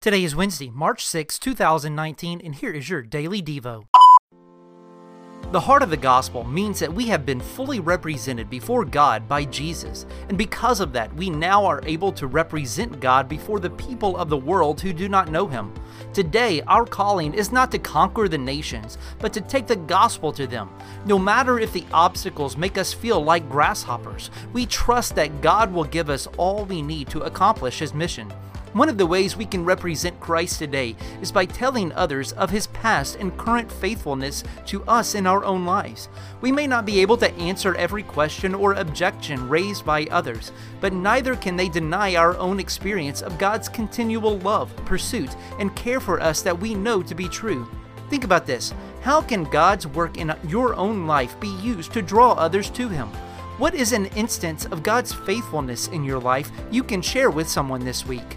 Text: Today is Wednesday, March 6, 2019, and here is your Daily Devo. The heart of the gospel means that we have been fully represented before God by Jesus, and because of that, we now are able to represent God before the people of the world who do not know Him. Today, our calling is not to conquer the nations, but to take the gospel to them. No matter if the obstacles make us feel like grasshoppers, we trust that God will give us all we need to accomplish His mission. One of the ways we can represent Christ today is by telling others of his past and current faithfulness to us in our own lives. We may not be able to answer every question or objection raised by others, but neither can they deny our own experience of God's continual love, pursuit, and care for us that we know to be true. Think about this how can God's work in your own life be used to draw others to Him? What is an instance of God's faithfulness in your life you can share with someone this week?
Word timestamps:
Today 0.00 0.22
is 0.22 0.36
Wednesday, 0.36 0.70
March 0.70 1.04
6, 1.04 1.40
2019, 1.40 2.40
and 2.44 2.54
here 2.54 2.70
is 2.70 2.88
your 2.88 3.02
Daily 3.02 3.42
Devo. 3.42 3.86
The 5.50 5.58
heart 5.58 5.82
of 5.82 5.90
the 5.90 5.96
gospel 5.96 6.44
means 6.44 6.78
that 6.78 6.94
we 6.94 7.08
have 7.08 7.26
been 7.26 7.40
fully 7.40 7.80
represented 7.80 8.48
before 8.48 8.84
God 8.84 9.26
by 9.26 9.44
Jesus, 9.44 10.06
and 10.28 10.38
because 10.38 10.78
of 10.78 10.92
that, 10.92 11.12
we 11.16 11.30
now 11.30 11.64
are 11.66 11.82
able 11.84 12.12
to 12.12 12.28
represent 12.28 13.00
God 13.00 13.28
before 13.28 13.58
the 13.58 13.70
people 13.70 14.16
of 14.16 14.28
the 14.28 14.36
world 14.36 14.80
who 14.80 14.92
do 14.92 15.08
not 15.08 15.32
know 15.32 15.48
Him. 15.48 15.74
Today, 16.12 16.62
our 16.62 16.84
calling 16.84 17.34
is 17.34 17.52
not 17.52 17.70
to 17.72 17.78
conquer 17.78 18.28
the 18.28 18.38
nations, 18.38 18.98
but 19.18 19.32
to 19.32 19.40
take 19.40 19.66
the 19.66 19.76
gospel 19.76 20.32
to 20.32 20.46
them. 20.46 20.70
No 21.04 21.18
matter 21.18 21.58
if 21.58 21.72
the 21.72 21.84
obstacles 21.92 22.56
make 22.56 22.78
us 22.78 22.92
feel 22.92 23.22
like 23.22 23.50
grasshoppers, 23.50 24.30
we 24.52 24.66
trust 24.66 25.14
that 25.14 25.40
God 25.40 25.72
will 25.72 25.84
give 25.84 26.10
us 26.10 26.26
all 26.36 26.64
we 26.64 26.82
need 26.82 27.08
to 27.10 27.22
accomplish 27.22 27.78
His 27.78 27.94
mission. 27.94 28.32
One 28.74 28.90
of 28.90 28.98
the 28.98 29.06
ways 29.06 29.34
we 29.34 29.46
can 29.46 29.64
represent 29.64 30.20
Christ 30.20 30.58
today 30.58 30.94
is 31.22 31.32
by 31.32 31.46
telling 31.46 31.90
others 31.92 32.32
of 32.32 32.50
his 32.50 32.66
past 32.68 33.16
and 33.16 33.36
current 33.38 33.72
faithfulness 33.72 34.44
to 34.66 34.84
us 34.84 35.14
in 35.14 35.26
our 35.26 35.42
own 35.42 35.64
lives. 35.64 36.10
We 36.42 36.52
may 36.52 36.66
not 36.66 36.84
be 36.84 37.00
able 37.00 37.16
to 37.16 37.32
answer 37.36 37.74
every 37.76 38.02
question 38.02 38.54
or 38.54 38.74
objection 38.74 39.48
raised 39.48 39.86
by 39.86 40.04
others, 40.10 40.52
but 40.82 40.92
neither 40.92 41.34
can 41.34 41.56
they 41.56 41.70
deny 41.70 42.14
our 42.14 42.36
own 42.36 42.60
experience 42.60 43.22
of 43.22 43.38
God's 43.38 43.70
continual 43.70 44.38
love, 44.40 44.74
pursuit, 44.84 45.34
and 45.58 45.74
care 45.74 45.87
for 45.96 46.20
us 46.20 46.42
that 46.42 46.60
we 46.60 46.74
know 46.74 47.02
to 47.02 47.14
be 47.14 47.28
true. 47.28 47.66
Think 48.10 48.24
about 48.24 48.46
this 48.46 48.74
how 49.00 49.22
can 49.22 49.44
God's 49.44 49.86
work 49.86 50.18
in 50.18 50.34
your 50.46 50.74
own 50.74 51.06
life 51.06 51.38
be 51.40 51.48
used 51.62 51.92
to 51.94 52.02
draw 52.02 52.32
others 52.32 52.68
to 52.70 52.88
Him? 52.88 53.08
What 53.58 53.74
is 53.74 53.92
an 53.92 54.06
instance 54.16 54.66
of 54.66 54.82
God's 54.82 55.12
faithfulness 55.12 55.88
in 55.88 56.04
your 56.04 56.20
life 56.20 56.50
you 56.70 56.82
can 56.82 57.00
share 57.02 57.30
with 57.30 57.48
someone 57.48 57.84
this 57.84 58.06
week? 58.06 58.36